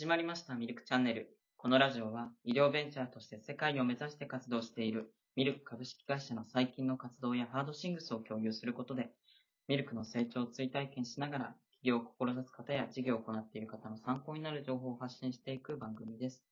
[0.00, 1.36] 始まりましたミルクチャンネル。
[1.58, 9.10] このラジオは医療ベンチャーとして世界を目指して活動しているミルク株式会社の最近の活動やハードシングスを共有することで、
[9.68, 16.42] ミルクの成長を追体験しながら、起業を志す方や事業を行っている方の参考になる情報を発信していく番組です。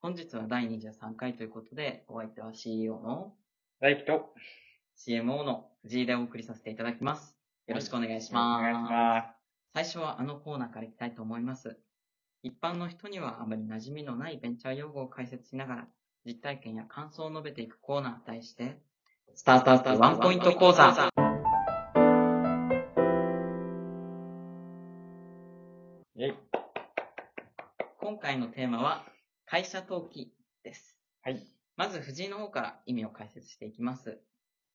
[0.00, 3.34] 本日は第23回ということで、お相手は CEO の
[3.80, 4.32] 大輝と、
[4.96, 7.36] CMO の藤井でお送りさせていただきます。
[7.66, 8.60] よろしくお願いします。
[8.60, 9.34] お願いしま
[9.74, 11.78] 最初はあのコーナーからいきたいと思います。
[12.42, 15.88] 一般の人にはあまり馴染みのないベンチャー用語を解説しながら、
[16.24, 18.78] 実体験や感想を述べていくコーナーに対して、
[19.34, 21.10] スタートアップワンポイント講座。
[28.00, 29.04] 今回のテーマは、
[29.44, 30.96] 会社登記です。
[31.22, 31.44] はい。
[31.76, 34.20] まず藤井の方から意味を解説していきます。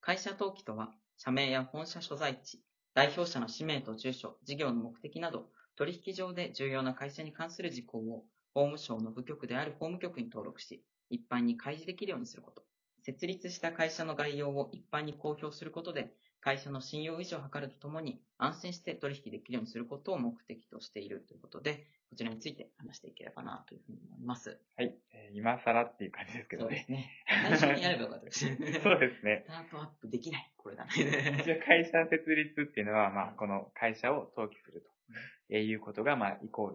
[0.02, 2.62] 会社登記とは、社名や本社所在地、
[2.92, 12.62] 代表者の氏名と住所、事業の目的など、取引上で重要な会社に関する事項を、法務省の部局である法務局に登録し、一般に開示できるようにすること。
[13.02, 24.60] 設立した会社の概要を一般に公表することで、会社の信用維持を図るとともに、安心して取引できるようにすることを目的としているということで、こちらについて話していければなというふうに思います。
[24.76, 24.96] はい。
[25.12, 26.68] えー今更っていう感じですけどね。
[26.68, 27.10] そうですね。
[27.26, 28.46] 最初にやればよかったです。
[28.82, 29.48] そうですねス。
[29.48, 30.52] タートアップできない。
[30.56, 31.60] これだ一ね。
[31.60, 34.93] 応会社設立っていうのは、まあ、この会社を登記すると
[35.50, 36.72] いうことが、まあ、イコ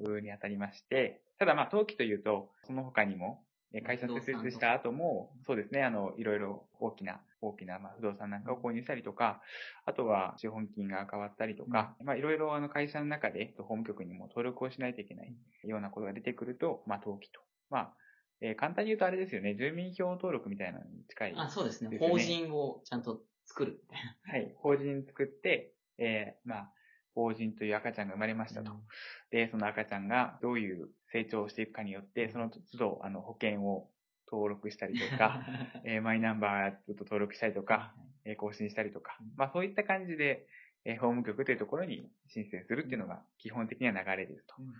[0.00, 9.40] ールにあたりまして、ただまあ、登記というと、その他にも、えー会社設立した後も、そうですね、あの、いろいろ大きな、大きな、まあ、不動産なんかを購入したりとか、
[9.86, 15.32] あとは資本金が変わったりとか、まあ、いろいろあの会社の中で、法務局にも登録をしないといけない
[15.64, 17.40] ようなことが出てくると、まあ、登記と。
[17.70, 17.94] まあ、
[18.40, 21.34] えー簡単に言うとあれですよね、住民票登録みたいなのに近い。
[21.36, 21.96] あ、そうですね。
[21.98, 23.84] 法人をちゃんと作る。
[24.24, 24.52] はい。
[24.58, 26.72] 法人作って、えーまあ、
[27.20, 28.72] 法人という赤ちゃんが生まれましたと。
[29.30, 33.88] で、その赤ちゃんがどういう成長をしていくかによって、その都度、あの、保険を
[34.30, 35.44] 登録したりとか、
[35.84, 37.94] えーマイナンバーちょっと登録したりとか、
[38.24, 40.46] えー更新したりとかうん、まあそういった感じで、
[40.84, 44.54] えー法務局というところに申請するっていうのが基本的な流れですと。
[44.58, 44.72] うん。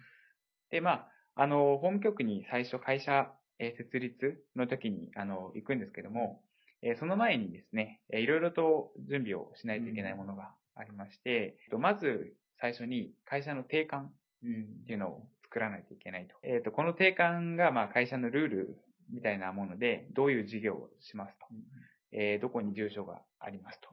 [0.71, 0.91] で、ま
[1.35, 6.43] あ、あの、法務局に最初会社、えー設立の時に、あの、行くんですけども、
[6.83, 14.11] えーその前にですね、えーいろいろと準備をしないといけないものがありまして、えっとまず最初に会社の定款っ
[14.87, 16.37] ていうのを作らないといけないと。
[16.43, 18.79] えっ、と、この定款が、まあ、会社のルール
[19.13, 21.47] みたいなもので、どういう事業をしますと。
[22.13, 23.89] えーどこに住所がありますと。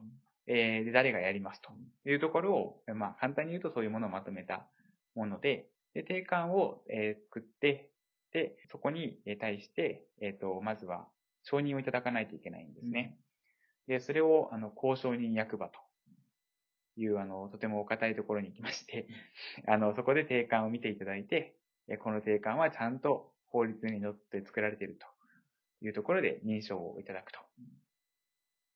[0.46, 1.70] えーで、誰がやりますと
[2.08, 4.66] いうところを、まあ、簡単に言うとそういうものをまとめた
[5.14, 7.90] もので、で、定款を、えー作って、
[8.32, 11.08] で、そこにえー対して、えっ、と、まずは
[11.42, 13.18] 承認をいただかないといけないんですね。
[13.86, 15.80] で、それを、あの、交渉人役場と
[16.96, 19.08] いう、あの、とてもお堅いところに行きまして、
[19.66, 21.56] あの、そこで定款を見ていただいて、
[21.88, 25.06] えこの定款はちゃんと法律にのって作られていると
[25.80, 27.40] いうところで認証をいただくと。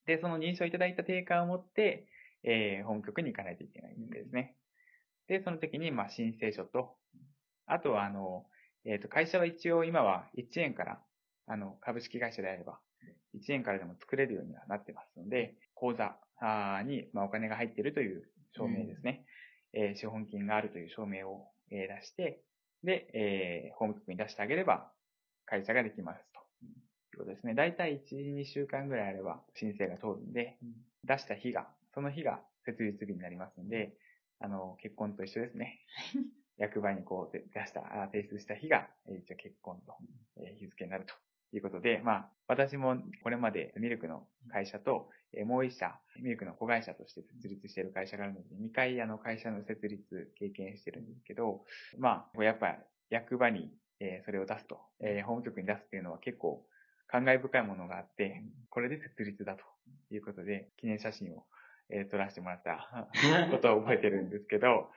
[0.06, 2.08] で、その認証いただいた定款を持って、
[2.42, 4.56] えー本局に行かないといけないんですね。
[5.28, 6.96] で、その時に、まあ、申請書と、
[7.66, 8.46] あとは、あの、
[8.84, 11.02] えっ、と、会社は一応今は1円から、
[11.46, 12.78] あの、株式会社であれば、
[13.34, 16.16] 1円からでも作れるようにはなってますので、口座
[16.84, 19.24] に、まあ、お金が入っているという証明ですね。
[19.74, 22.42] えー資本金があるという証明を、えー出して、
[22.84, 24.92] で、えー法務局に出してあげれば、
[25.46, 26.40] 会社ができますと。
[27.14, 27.54] いうことですね。
[27.54, 30.58] だいたい1、2週間ぐらいあれば申請が通るんで、
[31.04, 33.92] 出した日が、その日が設立日になりますので、
[34.40, 35.80] あの、結婚と一緒ですね。
[36.58, 39.94] 役場にこうで出した、あ提出した日が、えー一応結婚と、
[40.36, 41.14] えー日付になると
[41.52, 51.60] ということで、まあ、私もこれまでミルクの会社と、えもう一社、ミルクの子会社として設立している会社があるので、2回あの会社の設立経験してるんですけど、
[51.98, 52.78] まあ、やっぱ
[53.10, 53.70] 役場に、
[54.00, 56.64] えそれを出すと、え法務局に出すっていうのは結構
[57.06, 59.62] 感慨深いものがあって、これで設立だと
[60.10, 61.44] いうことで、記念写真を、
[61.90, 63.08] え撮らせてもらった
[63.50, 64.88] ことを覚えてるんですけど、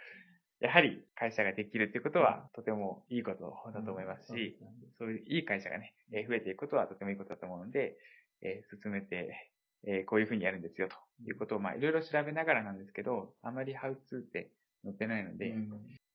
[0.65, 4.57] やはり会社ができるっていうことはとてもいいことだと思いますし、
[4.97, 7.95] そういういい会社がね、えー増えていくことはとてもいいことだと思うので、
[8.41, 9.51] えー進めて、
[9.87, 10.95] えーこういうふうにやるんですよと
[11.29, 14.49] いうことを、まあいろいろ調べながらなんですけど、あまりハウツーって
[14.83, 15.53] 載ってないので、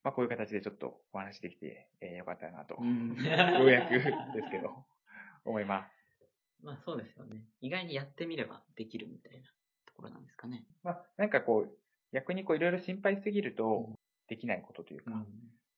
[0.03, 4.85] まあこういう形でちょっとお話できて、えーよかったなと、うんようやくですけど、
[5.45, 6.65] 思います。
[6.65, 7.45] まあそうですよね。
[7.61, 9.47] 意外にやってみればできるみたいな
[9.87, 10.65] ところなんですかね。
[10.83, 11.77] まあなんかこう、
[12.13, 13.99] 逆にこういろいろ心配すぎると
[14.31, 15.11] できないことというか、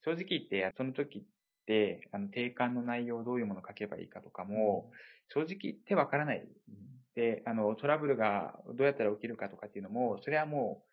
[0.05, 1.23] 正直言って、その時っ
[1.67, 4.91] て、あの、定款の内容をどういうものを書けばいいかとかも、
[5.33, 6.47] 正直言ってわからない。
[7.15, 10.93] で、あの、トラブルがどうやったら起きるかとかっていうのも、それはもう、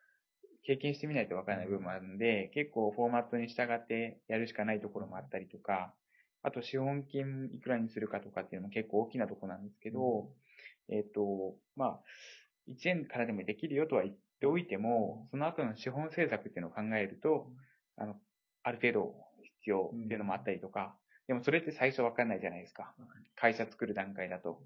[0.64, 5.94] 経験してみないとわからない部分もあるので、結構フォーマットに従ってやるしかないところもあったりとか、
[6.44, 10.30] あと資本金いくらにするかとかっていうのも結構大きなところなんですけど、
[10.90, 12.00] えっ、と、まあ、
[12.70, 17.48] 1円からでもできるよとは言っておいても、その後の資本政策っていうのを考えると、
[17.98, 18.16] あの、
[18.64, 20.96] ある程度必要っていうのもあったりとか、
[21.28, 22.94] でもそれって最初わかんないじゃないですか。
[23.36, 24.62] 会社作る段階だと。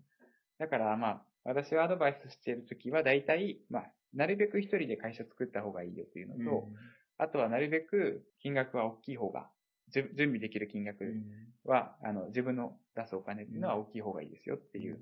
[0.59, 6.69] だからまあ、私はアドバイスしているときは大体、まあ、なるべく一人で会社作った方がいいよというのと、
[7.17, 9.49] あとはなるべく金額は大きい方が、
[9.91, 11.03] 準備できる金額
[11.65, 14.99] は、あの、自分の出すお金っていうのは大きい方がいいですよっていう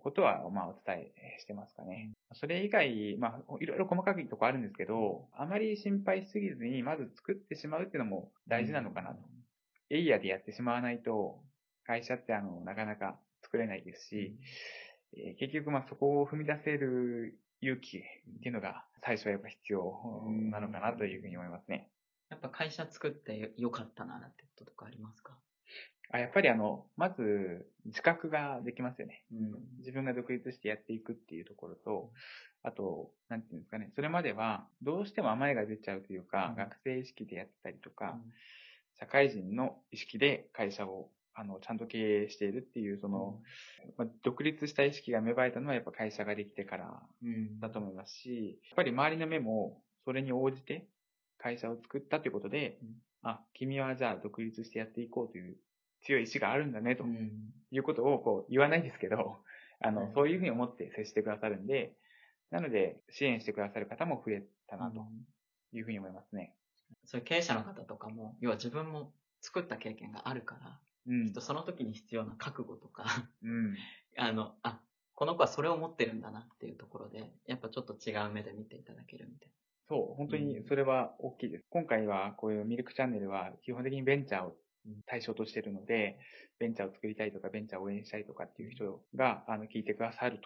[0.00, 2.10] ことは、まあ、お伝えしてますかね。
[2.32, 9.20] それ以外、まあ、いろいろ細かいとこあるんですけど、あまり心配しすぎずに、まず作ってしまうっていうのも大事なのかなと。
[9.90, 11.40] エイヤーでやってしまわないと、
[11.84, 14.36] 会社ってあの、なかなか作れないですし、
[15.16, 18.00] えー、結局まあそこを踏み出せる勇気っ
[18.42, 19.98] ていうのが最初はやっぱ必要
[20.50, 21.90] なのかなというふうに思いますね。
[22.28, 25.36] やっぱ会社作ってよかったなってこととかありますか？
[26.12, 29.54] あやっぱりあの、まず自覚ができますよね、うん。
[29.78, 32.10] 自分が独立してやっていくっていうところと、
[32.62, 38.32] あと、なんていうんですかね、それまではどうしても甘えが出ちゃうというか、うん、学生意識でやってたりとか、うん、
[38.98, 43.40] 社会人の意識で会社をあの、ちゃんと経営しているっていう、その、
[43.96, 47.02] まあ、独立した意識が芽生えたのはやっぱ会社ができてから
[47.60, 50.86] だと思いますし、やっぱり周りの目もそれに応じて
[51.38, 52.88] 会社を作ったということで、うん、
[53.22, 55.56] あ、君はじゃあ独立してやっていこうという
[56.02, 57.04] 強い意志があるんだね、と
[57.70, 59.38] いうことをこう言わないですけど、
[59.80, 61.94] あの、そういうふうに思って接してくださるんで、
[62.50, 65.06] なので支援してくださる方も増えたなと
[65.72, 66.54] いうふうに思いますね。
[67.04, 73.76] そういう経営者の方とかも、要は自分も作った経験があるから、うん、その時に必要な覚悟とかうん、
[74.16, 74.80] あの、あ、
[75.14, 79.54] この子はそれを持ってるんだなっていうところで、やっぱちょっと違う目で見ていただけるみたいな。
[79.88, 81.62] そう、本当にそれは大きいです。
[81.62, 84.56] うん、今回はこういうミルクチャンネルは基本的にベンチャーを
[85.06, 86.18] 対象としてるので、
[86.58, 90.40] ベンチャーを作りたいとか、ベンチャーを応援したいとかっていう人が、あの、聞いてくださる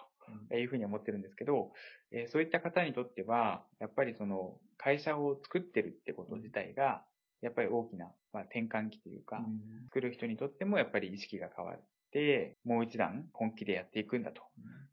[0.48, 1.72] というふうに思ってるんですけど、
[2.10, 7.04] えー、そういった方にとっては、やっぱりその、会社を作ってるってこと自体が、
[7.40, 9.44] やっぱり大きな、まあ、転換期というか、
[9.88, 11.80] 作る人にとってもやっぱり意識が変わっ
[12.10, 14.42] て、もう一段本気でやっていくんだと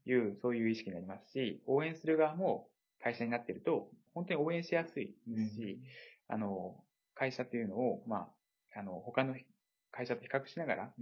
[0.06, 2.68] いう、そういう意識になりますし、応援する側も
[3.02, 5.80] 会社になってると、本当に応援しやすいですし、
[6.28, 6.76] あの、
[7.16, 8.30] 会社っていうのを、まあ、
[8.76, 9.36] あの、他の
[9.92, 10.94] 会社と比較しながら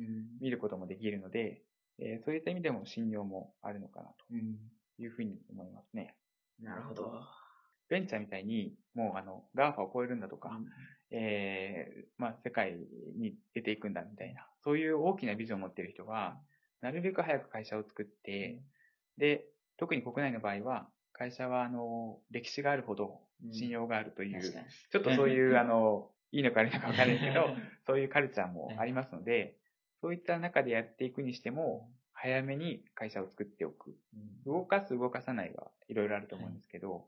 [0.42, 1.62] 見ることもできるので、
[2.00, 6.16] えー、そういった意味でも信用もあるのかなというふうに思いますね。
[6.62, 7.21] なるほど。
[7.89, 10.68] ベンチャーみたいに、もうあの、 GAFA を超えるんだとか、うん、
[11.12, 12.77] えー、まあ、世界
[13.18, 16.38] に出ていくんだみたいな、そういう大きなビジョンを持っている人は、
[16.81, 18.62] なるべく早く会社を作って、
[19.18, 19.45] で、
[19.77, 23.19] 特に国内の場合は、会社は、あの、歴史があるほど
[23.51, 27.56] 信用があるという、うん、ちょっとそういう、あの、いいのか悪いのかわからないけど、
[27.86, 29.58] そういうカルチャーもありますので、
[30.02, 33.98] そういった中でやっていくにしても、早めに会社を作っておく。
[34.46, 37.08] 動かす、動かさないはいろいろあると思うんですけど、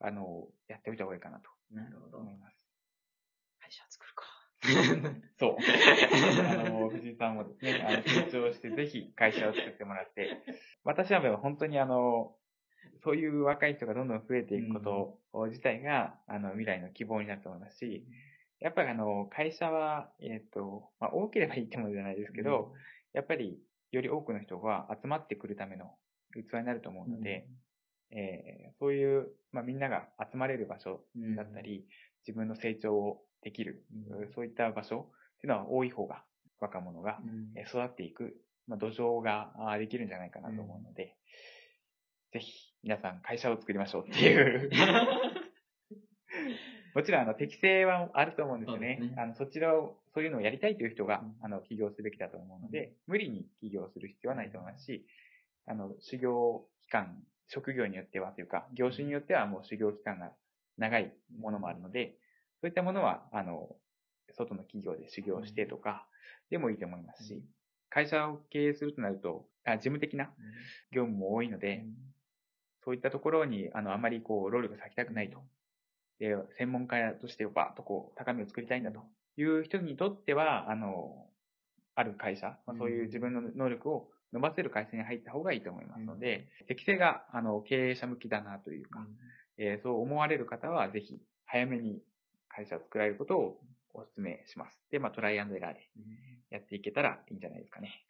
[0.00, 1.50] あの、やっておいた方がいいかなと。
[1.70, 2.18] なるほど。
[2.18, 2.68] 思います。
[3.58, 4.26] 会社作るか。
[5.38, 5.56] そう。
[6.46, 10.42] あの、藤井さんもですね、あの、成長してぜひ会社を作ってもらって、
[10.84, 12.36] 私は本当にあの、
[13.02, 18.06] そういう若い人がどんどん増えていくこと自体が、あの、未来の希望になると思いますし、
[18.60, 22.72] やっぱりあの、会社は、えっ、ー、と、まあ、多ければいいってものじゃないですけど、
[23.12, 23.58] やっぱり、
[23.90, 25.94] より多くの人が集まってくるための
[26.34, 27.48] 器になると思うので、
[28.12, 31.00] えー、そういう、まあ、みんなが集まれる場所
[31.36, 31.84] だったり、うん、
[32.26, 36.22] 自分の成長をできる、うん、そういった場所っていうのは多い方が
[36.60, 37.18] 若者が
[37.68, 38.36] 育っていく、
[38.66, 41.16] まあ、土壌ができるんじゃないかなと思うので、
[42.34, 42.52] うん、ぜひ
[42.82, 44.70] 皆さん会社を作りましょうっていう
[46.94, 48.96] もちろん、あの、適性はあると思うんですよね。
[49.00, 49.14] そね。
[49.16, 55.06] あの、そちらを、そういうのをやりたいという人が、あの、起業すべきだと思うので、無理に起業する必要はないと思いますし、
[55.66, 60.32] あの、修行期間職業によってはというか、業種によってはもう修行期間が
[60.78, 62.16] 長いものもあるので、
[62.60, 63.76] そういったものは、あの、
[64.32, 66.06] 外の企業で修行してとか、
[66.50, 67.42] でもいいと思いますし、
[67.88, 70.30] 会社を経営するとなると、あ事務的な
[70.92, 71.84] 業務も多いので、
[72.84, 75.42] そういったところに、あの、あまりこう、労力を割きたくないと。
[76.20, 79.00] で、専門家としてバーッとこう、高みを作りたいんだと
[79.36, 81.26] いう人にとっては、あの、
[81.94, 89.16] ある会社、まあ、そういう自分の能力を伸ばせる会社に入った方がいいと思いますので、うん、適性が、あの、経営者向きだなというか、うん、
[89.56, 92.02] えー、そう思われる方は、ぜひ、早めに
[92.48, 93.60] 会社を作られることを
[93.94, 94.78] お勧めします。
[94.90, 95.88] で、まあ、トライアンドエラーで
[96.50, 98.04] やっていけたらいいんじゃないですかね。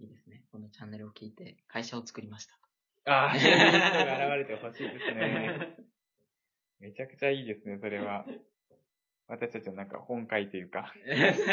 [0.00, 0.42] いいですね。
[0.50, 2.58] このチャンネルを聞いて、会社を作りました。
[3.06, 5.76] ああ、人が現れてほしいですね。
[6.84, 8.26] めちゃくちゃいいですね、それは。
[9.26, 10.92] 私たちのなんか本会というか、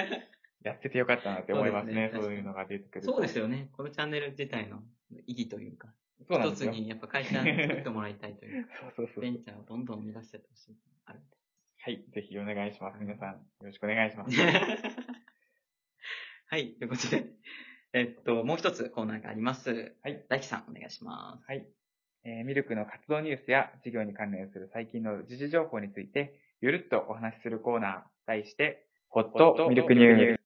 [0.61, 2.11] やっててよかったなって思いますね。
[2.13, 3.13] そうねいうのが出てくると。
[3.13, 3.69] そうですよね。
[3.71, 4.83] このチャンネル自体の
[5.25, 6.71] 意義というか、一つそうなんですよ。
[6.73, 9.29] にやっぱ会社作ってもらいたいというか、そうそうそうベ。
[9.29, 10.77] ンチャーをどんどん生み出してほしい。
[11.05, 11.37] あるんで。
[11.79, 12.03] はい。
[12.09, 12.99] ぜひお願いします。
[12.99, 14.37] 皆さん、よろしくお願いします。
[16.47, 17.31] はい、ということで、
[17.93, 19.95] えっと、もう一つコーナーがあります。
[20.03, 20.25] はい。
[20.27, 21.45] 大輝さん、お願いします。
[21.47, 21.65] はい。
[22.23, 30.41] えーミルクの活動ニュースや事業に関連する最近の時事情報について、ゆるっとお話しするコーナー、題して、ホットミルクニュース。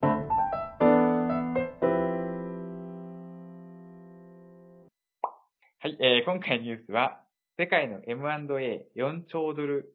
[5.80, 7.20] はい、えー今回のニュースは、
[7.58, 9.94] 世界の M&A4 兆ドル、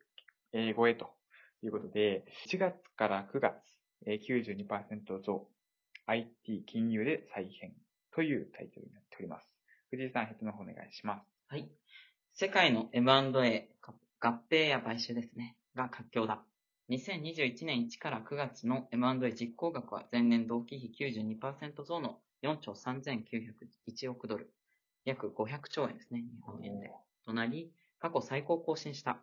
[0.52, 1.08] えー超えと
[1.62, 3.54] いうことで、7月から9月、
[4.06, 5.48] えー92%増、
[6.04, 7.72] IT 金融で再編
[8.14, 9.48] というタイトルになっております。
[9.90, 11.39] 藤井さん、ヘッドの方お願いします。
[11.52, 11.68] はい。
[12.32, 16.44] 世界の M&A、か合併や買収ですね、が活況だ。
[16.90, 24.54] 2021年1から9月の M&A 実行額は前年同期比92%増の4兆3901億ドル。
[25.04, 26.92] 約500兆円ですね、日本円で。
[27.26, 29.18] となり、過去最高を更新した。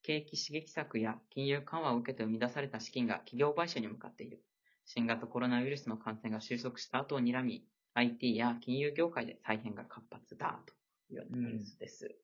[0.00, 4.42] 景気刺激策や金融緩和を受けて生み出された資金が企業買収に向かっている。
[4.86, 10.77] 新型コロナウイルスの感染が収束した後を睨み、IT や金融業界で再編が活発だと
[11.10, 12.14] いうようなニュースです。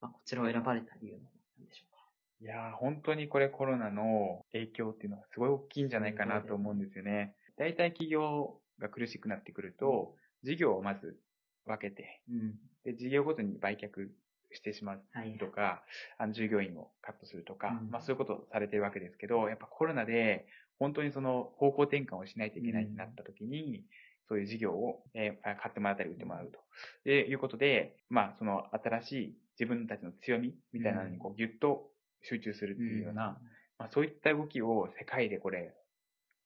[0.00, 1.20] まあ、こちらを選ばれた理由は
[1.58, 2.00] 何でしょうか？
[2.40, 7.34] いやー、本当にこれコロナの影響っていうのはすごい大きいんじゃないかなと思うんですよね。
[7.58, 11.18] 大体企業が苦しくなってくると、事業をまず
[11.66, 12.54] 分けて、うん。
[12.84, 14.08] で、事業ごとに売却
[14.52, 15.36] してしまうはい。
[15.36, 15.82] とか、
[16.16, 20.46] あの従業員をカットするとか、うんまあそういうことをされてるわけですけど、やっぱコロナで
[20.78, 23.84] 本当にその方向転換をしないといけないってなった時に、
[24.30, 26.60] そういう事業を、えー買ってもらったり売ってもらうと。
[27.04, 31.90] で、いうことで、まあその新しい自分たちの強みみたいなのにこうギュッと
[32.22, 33.36] 集中するっていうような、
[33.76, 35.74] まあそういった動きを世界でこれ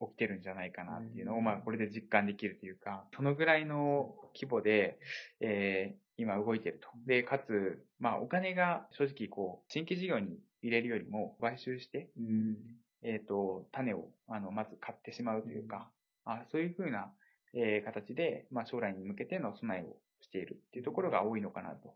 [0.01, 4.99] 起きてるんじゃないかなっていうのを、うんまあこれで実感できるというか、そのぐらいの規模で、
[5.41, 6.89] えー今動いてると。
[7.07, 12.57] で、かつ、まあお金が正直こう、新規事業に入れるよりも買収して、うん。
[13.03, 15.91] えっ、と、種を、あの、まず買ってしまうというか、
[16.25, 17.13] あそういうふうな、
[17.55, 21.95] えー形で、まあ将来に向けての備えをしているっていうところが多いのかなと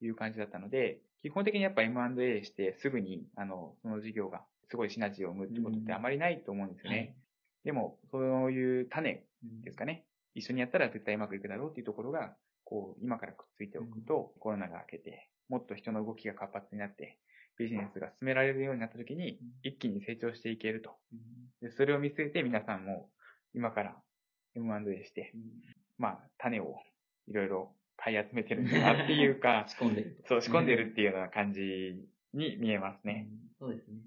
[0.00, 6.96] いう感じだったので、基本的にやっぱ M&A してすぐに、あの、その事業がすごいシナジーを生むってことってあまりないと思うんですよね。
[6.96, 7.14] はい
[7.64, 10.04] でも、そういう種うんですかね。
[10.34, 17.18] 一緒にやったら絶対うまくいくだろうっていうところが、こう、今からくっついておくと、コロナが明けて、もっと人の動きが活発になって、
[17.58, 20.92] ビジネスが進められるようになった時に、一気に成長していけると。
[21.60, 23.10] で、それを見据えて皆さんも、
[23.52, 23.96] 今から
[24.56, 25.32] M&A して、
[25.98, 26.76] まあ、種を
[27.28, 30.28] いろいろ買い集めてるんだなっていうか、 仕込んでると。
[30.28, 33.28] そう、仕込んでるっていうような感じに見えますね。
[33.60, 33.68] うん。
[33.68, 34.00] そうですね。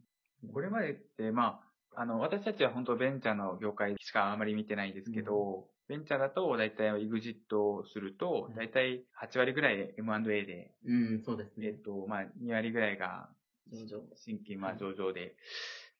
[0.51, 1.63] これまでって、ま
[1.95, 11.73] あ、あの、私たちは本当ベンチャーの業界しかあまり見てないですけど、ベンチャーだと大体 EXIT をするとうん、大体8割ぐらい M&A で、うん、そうですねえっ。
[11.75, 13.29] と、まあ、2割ぐらいが
[13.71, 14.01] 上場。
[14.15, 15.35] 新規、まあ、上場で、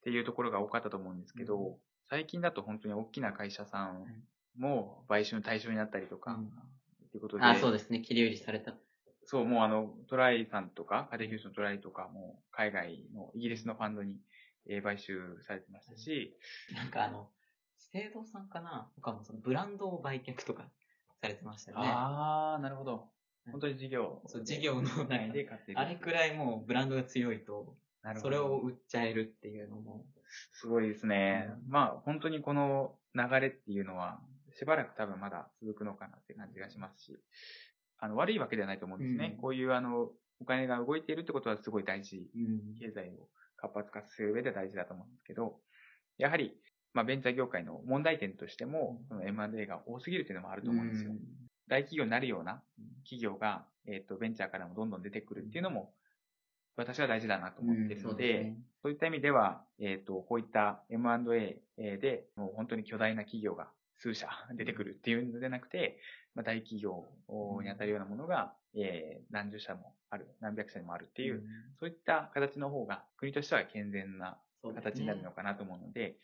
[0.02, 1.78] ていうところが多かったと思うんですけど、
[2.10, 4.06] 最近だと本当に大きな会社さん
[4.56, 6.50] も買収の対象になったりとか、うん
[7.06, 8.00] っていうことで、あ、そうですね。
[8.00, 8.74] 切り売りされた。
[9.24, 14.16] そう、もうあの、トライさんとか、家庭教師のトライとかも、海外の、イギリスのファンドに、
[14.66, 16.36] えー買収されてましたし、
[16.74, 17.28] なんかあの、
[17.78, 20.64] 資生堂さんかなとかもそのブランドを売却とか
[21.20, 21.88] されてましたよね。
[21.88, 23.10] あー、なるほど。
[23.50, 24.22] 本当に事業。
[24.26, 25.78] そう事業の内で買ってる。
[25.78, 30.06] あれくらいもうブランドが強いと、なるほどそれを売っちゃえるっていうのも、
[30.52, 31.48] すごいですね。
[31.68, 34.20] うまあ、本当にこの流れっていうのは、
[34.54, 37.18] しばらく多分まだ続くのかなって感じがしますし、
[37.98, 39.32] あの、悪いわけではないと思うんですね。
[39.36, 39.40] うん。
[39.40, 42.28] こういうあの、お金が動いているってことはすごい大事。
[42.36, 42.74] うん。
[42.78, 45.56] 経済を活発化する上で大事だと思うんですけど、
[46.18, 46.54] やはり、
[46.92, 51.10] まあ、ベンチャー業界の問題点としても、その M&A が多すぎるというのもあると思うんですよ。
[51.66, 52.62] 大企業になるような
[53.04, 55.94] 企業が、えっ、と、ベンチャーからもどんどん出てくるっていうのも、
[56.76, 58.44] 私は大事だなと思っているので、うん。
[58.44, 58.56] そうね。
[58.82, 65.98] そういった意味では、えっ、と、こういった M&A で、もう本当に巨大な企業が数社出てくるっていうのではなくて、
[66.34, 67.04] まあ、大企業
[67.62, 71.42] に当たるようなものが、えー何十社もある、何百社にもあるっていう、
[71.78, 74.36] そういった形の方が国としては健全な
[74.74, 76.16] 形になるのかなと思うので、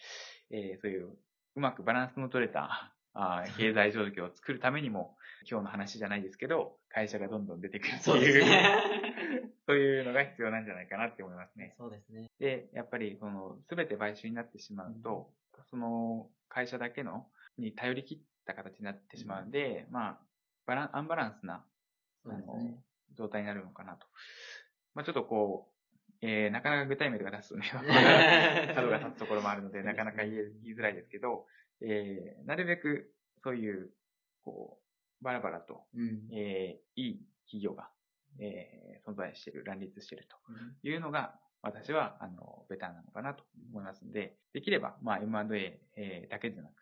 [0.51, 1.11] えーそういう
[1.57, 5.17] うまくバランスの取れたあー経済状況を作るためにも、
[5.49, 9.53] 今日の話じゃないですけど、会社がどんどん出てくるっていう、ね。
[9.67, 11.75] そういうのが必要なんじゃないかなって思いますね。
[11.79, 12.29] そうですね。
[12.39, 15.33] で、やっぱり、その、すべて買収になってしまうと、
[15.71, 17.29] その、会社だけの、
[17.61, 20.19] に頼り切った形になってしまうんで、まあ、
[20.67, 21.65] バラン、アンバランスな、
[22.25, 22.83] そうですね。
[23.17, 24.07] 状態になるのかなと。
[24.95, 25.69] まあちょっとこ
[26.23, 27.71] う、えー、なかなか具体名とか出すとね、
[28.75, 31.47] 角が立つところもあるので、なかなか言い言いづらいですけど、
[31.81, 33.91] えー、なるべくそういう、
[34.43, 34.81] こ
[35.21, 36.29] う、バラバラと、うん。
[36.33, 37.91] えー、いい企業が、
[38.39, 40.37] えー、存在している、乱立していると
[40.83, 46.73] いうのが、私は、あの、ベターなのかなと思いますので、できれば、まあ、M&A、えーだけでなく、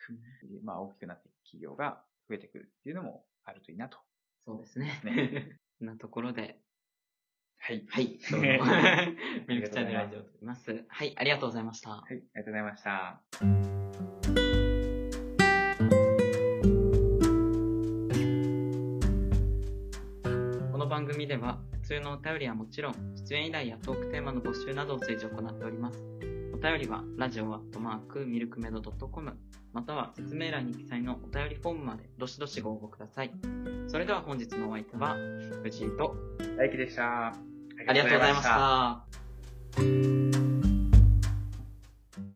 [0.62, 3.98] まあ、大きくなっていく企業が増えてくるっていうのもあるといいなと。
[4.46, 5.00] そうですね。
[5.04, 6.60] ね なところで、
[7.58, 7.84] はい。
[7.88, 8.46] はい、どうも
[9.48, 10.84] ミルクチャンネルラジオを撮ります。
[10.88, 11.90] はい、ありがとうございました。
[11.90, 13.20] はい、ありがとうございました。
[20.72, 25.98] この番組では普通のお便りはもちろん出演依頼やトークテーマの募集などを随時行っております。
[26.52, 29.38] お便りはラジオアットマークミルクメドドットコム
[29.72, 33.32] または説明欄に記載のお便りフォームまでどしどしご応募ください。
[33.86, 35.16] それでは本日のお相手は
[35.62, 36.14] 藤井と
[36.58, 37.28] 大輝でした。
[37.28, 38.44] ありがとうございまし
[40.36, 40.47] た